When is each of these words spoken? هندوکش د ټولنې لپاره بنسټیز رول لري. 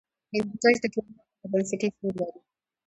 هندوکش 0.33 0.77
د 0.81 0.85
ټولنې 0.93 1.13
لپاره 1.21 1.47
بنسټیز 1.51 1.93
رول 2.01 2.13
لري. 2.19 2.39